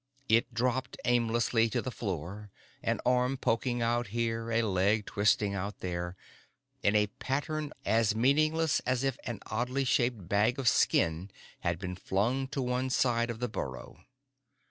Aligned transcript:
It 0.27 0.51
dropped 0.51 0.97
aimlessly 1.05 1.69
to 1.69 1.79
the 1.79 1.91
floor, 1.91 2.49
an 2.81 2.99
arm 3.05 3.37
poking 3.37 3.83
out 3.83 4.07
here, 4.07 4.49
a 4.51 4.63
leg 4.63 5.05
twisting 5.05 5.53
out 5.53 5.79
there, 5.81 6.15
in 6.81 6.95
a 6.95 7.05
pattern 7.21 7.71
as 7.85 8.15
meaningless 8.15 8.79
as 8.79 9.03
if 9.03 9.19
an 9.25 9.41
oddly 9.45 9.85
shaped 9.85 10.27
bag 10.27 10.57
of 10.57 10.67
skin 10.67 11.29
had 11.59 11.77
been 11.77 11.95
flung 11.95 12.47
to 12.47 12.63
one 12.63 12.89
side 12.89 13.29
of 13.29 13.39
the 13.39 13.47
burrow. 13.47 14.03